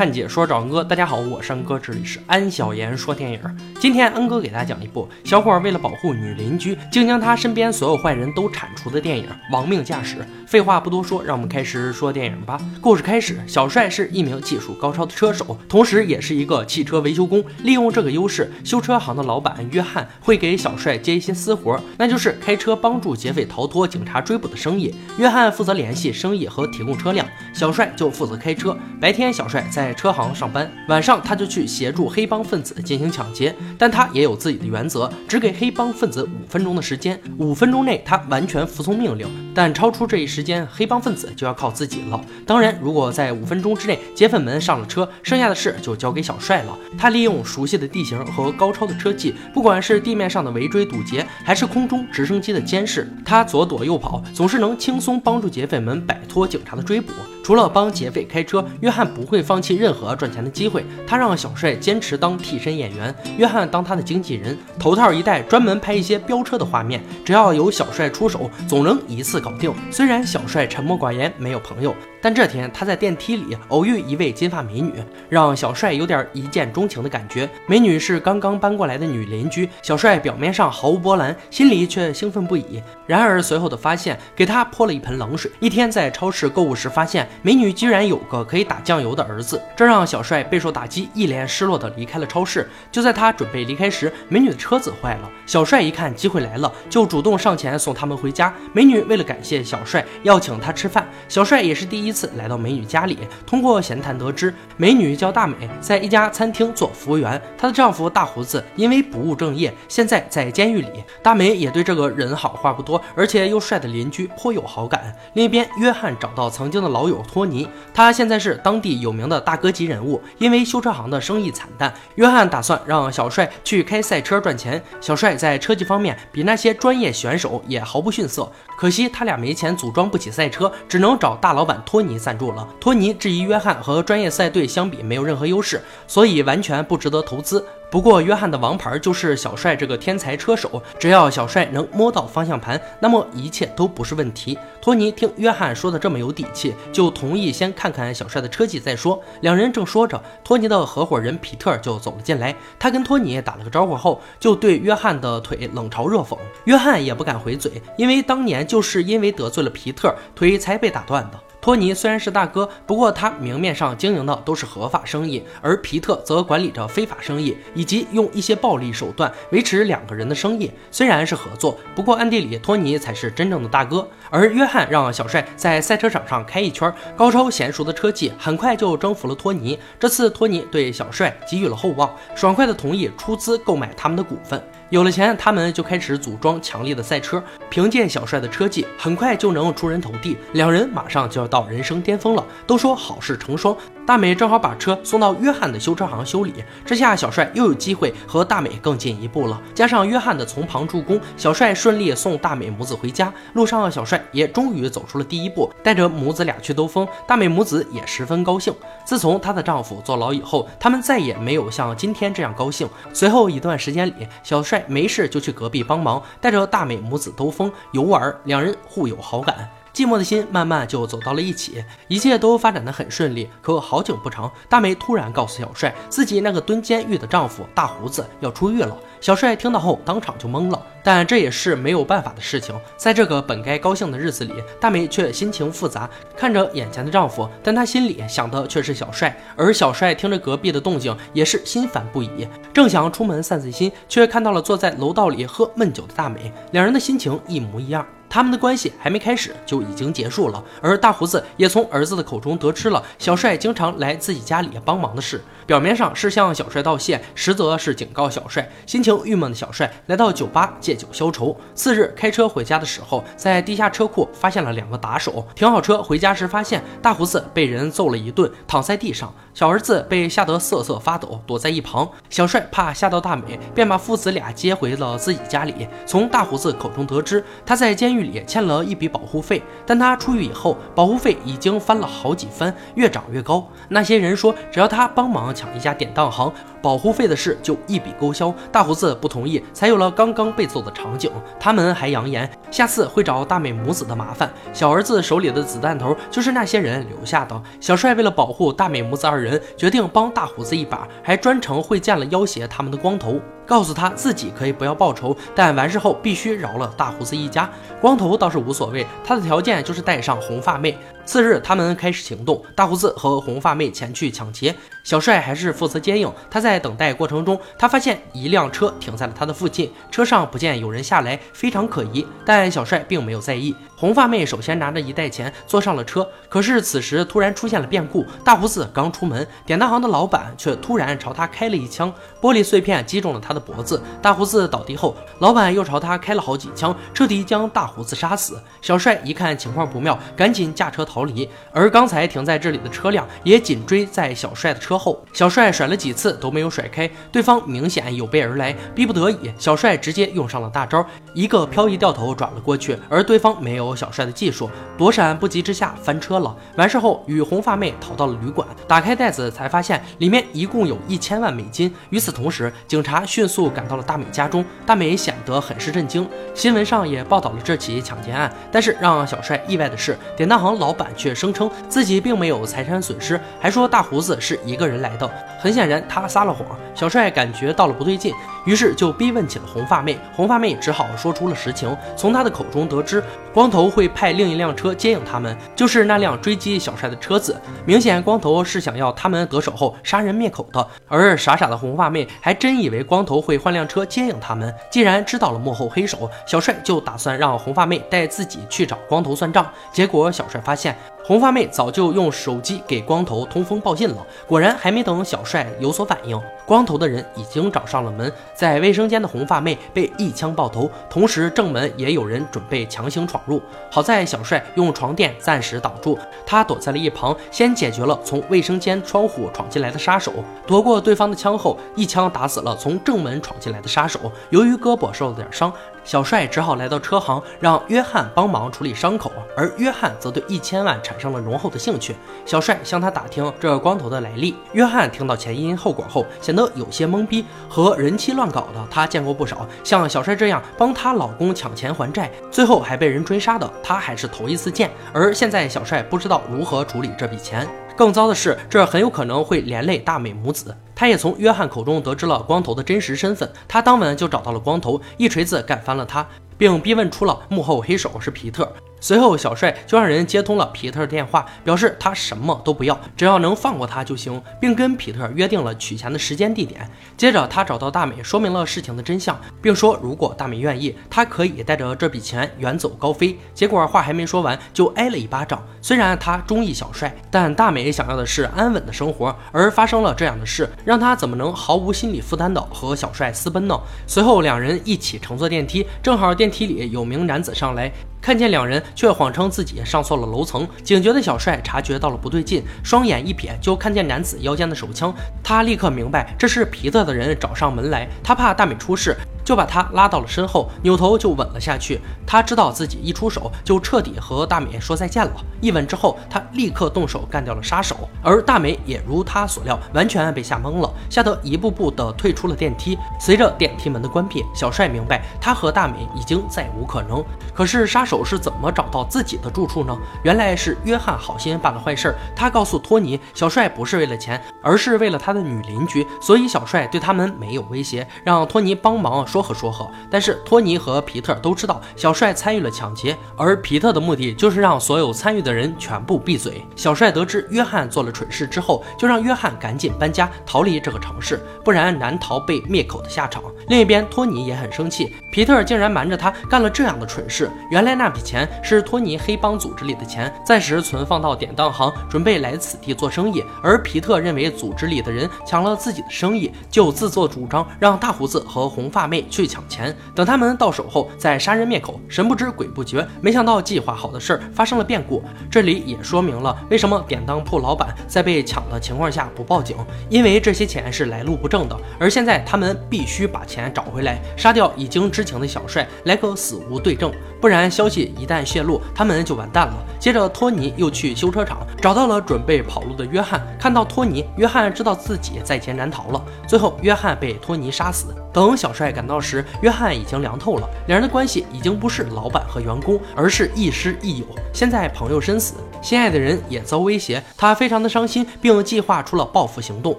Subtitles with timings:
[0.00, 3.38] 看解说找恩哥，大家好，我是恩哥，这里是安小言说电影。
[3.78, 10.16] 今天恩哥给大家讲一部小伙为了保护女邻居，竟将他身边所有坏人都铲除的电影《亡命驾驶》。
[10.46, 12.58] 废话不多说，让我们开始说电影吧。
[12.80, 17.44] 故事开始，小帅是一名技术高超的车手，同时也是一个汽车维修工。
[17.62, 24.94] 利用这个优势，修车行的老板约翰会给小帅接一些私活，那就是开车帮助劫匪逃脱警察追捕的生意。
[25.18, 28.74] 约翰负责联系生意和提供车辆，小帅就负责开车。
[28.98, 33.54] 白天，小帅在车行上班，晚上他就去协助黑帮分子进行抢劫。
[33.78, 39.26] 但他也有自己的原则，只给黑帮分子五分钟的时间，五分钟内他完全服从命令。
[39.54, 42.20] 但超出这一时间，黑帮分子就要靠自己了。
[42.46, 46.78] 当然，如果在五分钟之内劫匪们上了车，剩下的事就交给小帅了。
[46.98, 57.12] 他利用熟悉的地形和高超的车技，不管是地面上的围追堵截，还是空中直升机的监视，他左躲右跑，总是能轻松帮助劫匪们摆脱警察的追捕。
[57.42, 60.84] 除了帮劫匪开车，约翰不会放弃任何赚钱的机会。
[61.06, 67.02] 他让小帅坚持当替身演员，约翰当他的经纪人，头套一戴，专门拍一些飙车的画面。
[67.24, 69.72] 只要有小帅出手，总能一次搞定。
[69.90, 71.94] 虽然小帅沉默寡言，没有朋友。
[72.22, 74.92] 但这天，他在电梯里偶遇一位金发美女，
[75.28, 77.48] 让小帅有点一见钟情的感觉。
[77.66, 82.82] 美女是刚刚搬过来的女邻居，小帅表面上毫无波澜，心里却兴奋不已。
[83.06, 85.50] 然而随后的发现给他泼了一盆冷水。
[85.60, 92.68] 一天在超市购物时，发现美女居然有个可以打酱油的儿子，这让小帅备受打击，一脸失落的离开了超市。
[92.92, 95.30] 就在他准备离开时，美女的车子坏了。
[95.46, 98.52] 小帅一看机会来了，就主动上前送他们回家。
[98.74, 101.08] 美女为了感谢小帅，邀请他吃饭。
[101.26, 102.09] 小帅也是第一。
[102.10, 103.16] 一次来到美女家里，
[103.46, 107.40] 通过闲谈得知，美女叫大美，在一家餐厅做服务员。
[107.56, 110.88] 她的丈夫大胡子因为不务正业，现在在监狱里。
[111.22, 115.14] 大美也对这个人好话不多，而且又帅的邻居颇有好感。
[115.34, 120.20] 另一边，约翰找到曾经的老友托尼，他现在是当地有名的大哥级人物。
[120.38, 124.82] 因为修车行的生意惨淡，约翰打算让小帅去开赛车赚钱。
[125.00, 131.99] 小帅在车技方面比那些专业选手也毫不逊色，可惜他俩没钱组装不起赛车，只能找大老板托。
[132.00, 132.66] 托尼赞助了。
[132.80, 137.62] 托尼质疑约翰和专业赛队相比没有任何优势，所以完全不值得投资。
[137.90, 144.56] 不过约翰的王牌就是小帅这个天才车手，只要小帅能摸到方向盘，那么一切都不是问题。
[144.80, 149.20] 托尼听约翰说的这么有底气，就同意先看看小帅的车技再说。
[149.40, 152.54] 两人正说着，托尼的合伙人皮特就走了进来。
[152.78, 156.38] 他跟托尼打了个招呼后，就对约翰的腿冷嘲热讽。
[156.66, 161.40] 约翰也不敢回嘴，因为当年就是因为得罪了皮特，腿才被打断的。
[161.60, 170.70] 托尼虽然是大哥，不过他明面上经营的都是合法生意，而皮特则管理着非法生意，以及用一些暴力手段维持两个人的生意。
[170.90, 174.06] 虽然是合作，不过暗地里托尼才是真正的大哥。
[174.28, 179.78] 而约翰让小帅在赛车场上开一圈，高超娴熟的车技很快就征服了托尼。
[179.98, 184.62] 这次托尼对小帅给予了厚望，爽快的同意出资购买他们的股份。
[184.90, 187.42] 有了钱，他们就开始组装强力的赛车。
[187.70, 190.36] 凭借小帅的车技，很快就能出人头地。
[190.52, 192.44] 两人马上就要到人生巅峰了。
[192.66, 193.74] 都说好事成双，
[194.06, 196.52] 大美正好把车送到约翰的修车行修理。
[196.84, 199.60] 这下小帅又有机会和大美更进一步了。
[199.74, 203.32] 加上约翰的从旁助攻，小帅顺利送大美母子回家。
[203.52, 207.06] 路上，小帅也终于走出了第一步，带着母子俩去兜风。
[207.26, 208.74] 大美母子也十分高兴。
[209.04, 212.88] 自从她的丈夫坐牢以后，他们再也没有像今天这样高兴。
[213.12, 214.84] 随后一段时间里，小帅。
[214.90, 219.68] 没事就去隔壁帮忙，带着大美母子兜风游玩，两人互有好感，
[220.00, 223.46] 寂寞的心慢慢就走到了一起，一切都发展的很顺利。
[223.60, 228.96] 可好景不长，大美突然告诉小帅，自己那个蹲监狱的丈夫大胡子要出狱了。
[229.20, 232.74] 小帅听到后当场就懵了，但这也是没有办法的事情。
[232.96, 239.38] 在这个本该高兴的日子里，大美却心情复杂，看着眼前的丈夫，但她心里想的却是小帅。
[239.54, 248.06] 而小帅听着隔壁的动静，也是心烦不已，正想出门散散心，却看到了坐在楼道里喝闷酒的大美，两人的心情一模一样。
[248.30, 255.42] 他们的关系还没开始就已经结束了，而大胡子也从儿子的口中得知了小帅经常来自己家里帮忙的事。
[255.66, 258.68] 表面上是向小帅道谢，实则是警告小帅。
[258.86, 261.56] 心情郁闷的小帅来到酒吧借酒消愁。
[261.74, 265.46] 次日开车回家的时候，在地下车库发现了两个打手。
[265.54, 269.32] 停好车回家时，发现大胡子被人揍了一顿，躺在地上。
[269.54, 272.08] 小儿子被吓得瑟瑟发抖，躲在一旁。
[272.28, 275.86] 小帅怕吓到大美，便把父子俩接回了自己家里。
[276.06, 278.44] 从大胡子口中得知，他在监狱也。
[278.44, 283.66] 欠了一笔保护费，但他出狱以后，保护费已经翻了好几番，越涨越高。
[283.88, 286.52] 那些人说，只要他帮忙抢一家典当行，
[286.82, 288.52] 保护费的事就一笔勾销。
[288.72, 291.30] 大胡子不同意，才有了刚刚被揍的场景。
[291.58, 294.50] 他们还扬言，下次会找大美母子的麻烦。
[294.72, 297.60] 小儿子手里的子弹头就是那些人留下的。
[297.80, 303.40] 小帅为了保护大美母子二人，决定帮大胡子一把，还专程会见了要挟他们的光头。
[303.66, 307.70] 告诉他自己可以不要报仇，但完事后必须饶了大胡子一家。
[308.00, 310.98] 光头倒是无所谓，他的条件就是带上红发妹。
[311.30, 314.74] 次日，他们开始行动，大胡子和红发妹前去抢劫，
[315.04, 316.28] 小帅还是负责接应。
[316.50, 322.26] 他在等待过程中，他发现一辆车停在了他的附近，车上不见有人下来，非常可疑。
[322.44, 323.72] 但小帅并没有在意。
[324.00, 328.24] 红发妹首先拿着一袋钱坐上了车，可是此时突然出现了变故。
[328.42, 332.10] 大胡子刚出门，典当行的老板却突然朝他开了一枪，
[332.40, 334.02] 玻璃碎片击中了他的脖子。
[334.22, 338.58] 大胡子倒地后，老板又朝他开了好几枪，彻底将大胡子杀死。
[338.80, 341.46] 小帅一看情况不妙，赶紧驾车逃离。
[341.70, 345.22] 而刚才停在这里的车辆也紧追在小帅的车后。
[345.34, 351.04] 小帅甩了几次都没有甩开，对方明显有备而来，逼不得已，小帅直接用上了大招，
[351.34, 353.89] 一个漂移掉头转了过去，而对方没有。
[353.94, 356.54] 小帅的技术，躲闪不及之下翻车了。
[356.76, 361.92] 完事后，与红发妹逃到了旅馆，打开袋子才发现里面一共有一千万美金。
[362.10, 366.28] 与此同时，警察迅速赶到了大美家中，大美显得很是震惊。
[366.54, 375.30] 新闻上也报道了这起抢劫案，但是让小帅意外的是，典当行老板却声称自己并没有财产损失，还说大胡子是一个人来的。
[375.58, 376.66] 很显然，他撒了谎。
[376.94, 378.34] 小帅感觉到了不对劲，
[378.66, 380.18] 于是就逼问起了红发妹。
[380.34, 383.22] 红发妹只好说出了实情，从他的口中得知，
[383.54, 383.79] 光头。
[383.80, 387.58] 头会派另一辆车接应他们，就是那辆追击小帅的车子。
[387.86, 390.86] 明显，光头是想要他们得手后杀人灭口的。
[391.08, 394.74] 而傻傻的红发妹还真以为光头会换辆车接应他们。
[394.90, 399.66] 既然知道了幕后黑手，小帅就打算让红发妹带自己去找光头算账。
[399.90, 400.94] 结果，小帅发现。
[401.22, 408.32] 红发妹早就用手机给光头通风报信了，果然还没等小帅有所反应，光头的人已经找上了门。
[408.52, 413.62] 在卫生间的红发妹被一枪爆头，同时正门也有人准备强行闯入。
[413.90, 420.32] 好在小帅用床垫暂时挡住，他躲在了一旁，先解决了从卫生间窗户闯进来的杀手，
[420.66, 424.18] 夺过对方的枪后，一枪打死了从正门闯进来的杀手。
[424.48, 425.72] 由于胳膊受了点伤。
[426.02, 432.14] 小帅只好来到车行，让约翰帮忙处理伤口，而约翰则对一千万产生了浓厚的兴趣。
[432.46, 437.44] 小帅向他打听这光头的来历，约翰听到前因后果后，显得有些懵逼。
[437.68, 444.88] 和人妻乱搞的他见过不少，像小帅这样帮她老公抢钱还债，最后还被人追杀的，他还是头一次见。
[445.12, 447.68] 而现在小帅不知道如何处理这笔钱。
[447.96, 450.74] 更糟的是，这很有可能会连累大美母子。
[450.94, 458.70] 他也从约翰口中得知了光头的真实身份，他当晚就找到了光头，一锤子干翻了他，并逼问出了幕后黑手是皮特。
[459.00, 466.88] 随后，小帅就让人接通了皮特的电话，表示他什么都不要，只要能放过他就行，并跟皮特约定了取钱的时间地点。
[467.16, 473.38] 接着，他找到大美，说明了事情的真相，并说如果大美愿意，他可以带着这笔钱远走高飞。
[473.54, 475.62] 结果话还没说完，就挨了一巴掌。
[475.80, 483.80] 虽然他中意小帅，但大美想要的是安稳的生活，而发生了这样的事，让他怎么能毫无心理负担的和小帅私奔呢？
[484.06, 487.90] 随后，两人一起乘坐电梯，正好电梯里有名男子上来。
[488.20, 490.68] 看见两人，却谎称自己上错了楼层。
[490.82, 495.14] 警觉的小帅察觉到了不对劲，双眼一瞥，就看见男子腰间的手枪。
[495.42, 499.16] 他立刻明白这是皮特的人找上门来，他怕大美出事。
[499.50, 502.00] 就把他拉到了身后，扭头就吻了下去。
[502.24, 505.32] 他知道自己一出手就彻底和大美说再见了。
[505.60, 512.96] 一吻之后，他立刻动手干掉了杀手，而大美也如他所料，完全被吓懵了，吓得一步步的退出了电梯。
[513.18, 517.24] 随着电梯门的关闭，小帅明白他和大美已经再无可能。
[517.52, 519.98] 可是杀手是怎么找到自己的住处呢？
[520.22, 529.26] 原来是约翰好心办了坏事儿，他告诉托尼，小帅不是为了钱，而是为了他的女邻居，所以小帅对他们没有威胁，让托尼帮忙。
[529.26, 536.62] 说说和说和，但是托尼和皮特都知道小帅参与了抢劫，而皮特的目的就是让所有参与的人全部闭嘴。
[536.76, 543.42] 小帅得知约翰做了蠢事之后，就让约翰赶紧搬家逃离这个城市，不然难逃被灭口的下场。
[543.68, 547.50] 另一边，托尼也很生气，皮特竟然瞒着他干了这样的蠢事。
[547.70, 553.42] 原来那笔钱是托尼黑帮组织里的钱，暂时存放到典当行，准备来此地做生意。
[553.62, 559.19] 而皮特认为组织里的人抢了自己的生意，就自作主张让大胡子和红发妹。
[559.28, 562.00] 去抢钱，等他们到手后再杀人灭口。
[562.08, 565.22] 神不知鬼不觉，没想到计划好的事儿发生了变故。
[565.50, 569.76] 这里也说明了为什么典当铺老板在被抢的情况下不报警，
[570.08, 571.76] 因为这些钱是来路不正的。
[571.98, 577.12] 而现在他们必须把钱找回来，杀掉已经知情的小帅，来个死无对证。
[577.40, 579.74] 不然消息一旦泄露，他们就完蛋了。
[579.98, 586.22] 接着，托尼又去修车厂找到了准备跑路的约翰，看到托尼，约翰知道自己在劫难逃了。
[586.46, 588.14] 最后，约翰被托尼杀死。
[588.32, 594.26] 等小帅赶到时，约翰已经凉透了，两人的关系已经不是老板和员工，而是亦师亦友。
[594.52, 599.98] 现在朋友身死，心爱的人也遭威胁，他非常的伤心，并计划出了报复行动。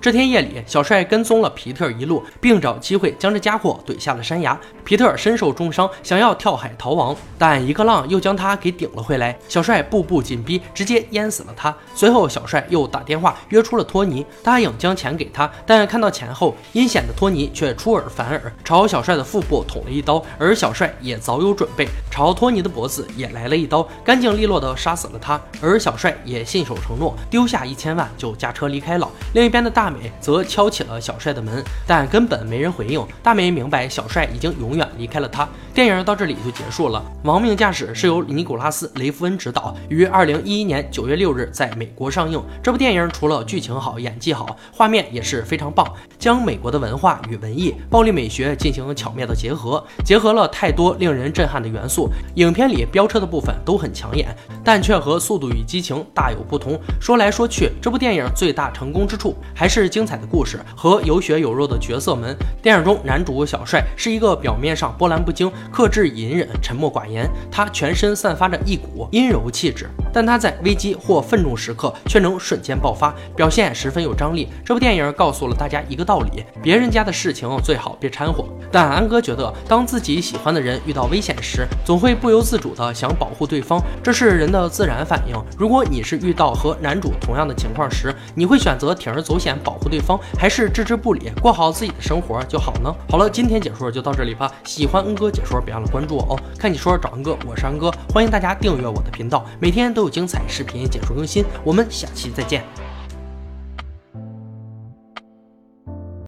[0.00, 4.58] 这天夜里，小帅跟踪了皮特一路，并找机会将这家伙怼下了山崖。
[4.82, 9.38] 皮特身受重伤，想要跳海逃亡，但一个浪又将他给顶了回来。
[9.46, 11.74] 小帅步步紧逼，直接淹死了他。
[11.94, 15.50] 随后，小帅又打电话约出了托尼，答应将钱给他。
[15.66, 20.24] 但看到钱后，阴险的托尼却出尔反尔，朝小帅的腹部捅了一刀。
[20.38, 25.38] 而小帅也早有准备，朝托尼的脖子也来了一刀，干净利落的杀死了他。
[25.60, 29.06] 而小帅也信守承诺，丢下一千万就驾车离开了。
[29.34, 29.90] 另一边的大。
[29.90, 33.04] 美则敲起了小帅的门，但根本没人回应。
[33.24, 35.48] 大美明白小帅已经永远离开了他。
[35.74, 37.02] 电影到这里就结束了。
[37.26, 42.40] 《亡命驾驶》是由尼古拉斯·雷夫恩执导，于二零一一年九月六日在美国上映。
[42.62, 45.84] 这部电影除了剧情好、演技好，画面也是非常棒，
[46.20, 52.08] 将美国的文化与文艺、暴力美学进行巧妙的结合，结合了太多令人震撼的元素。
[52.36, 54.28] 影片里飙车的部分都很抢眼，
[54.62, 56.78] 但却和《速度与激情》大有不同。
[57.00, 59.80] 说来说去，这部电影最大成功之处还是。
[59.90, 62.36] 精彩的故事和有血有肉的角色们。
[62.62, 74.48] 电影中男主小帅是一个表面上波澜不惊、克制隐忍、沉默寡言，他全身散发着一股阴柔气质，但他在危机或愤怒时刻却能瞬间爆发，表现十分有张力。
[74.64, 78.44] 这部电影告诉了大家一个道理：别人家的事情最好别掺和。
[78.70, 85.29] 但安哥觉得，当自己喜欢的人遇到危险时，总会不由自主的想保护对方，这是人的自然反应。
[85.58, 89.72] 如果你是遇到和男主同样的情况时，你会选择铤而走险保？
[89.80, 92.94] 护对方，还是置之不理，过好自己的生活就好呢？
[93.08, 94.52] 好了，今天解说就到这里吧。
[94.64, 96.38] 喜欢恩哥解说，别忘了关注我哦。
[96.58, 101.44] 看你说找恩哥，我是恩哥，欢迎大家订阅我的频道，每天都有精彩视频解说更新。
[101.64, 102.89] 我们下期再见。